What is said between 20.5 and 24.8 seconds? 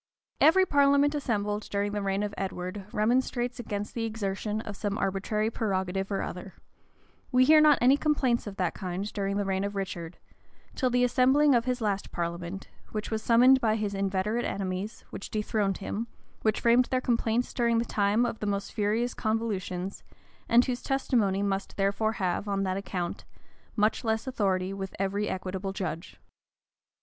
whose testimony must therefore have, on that account, much less authority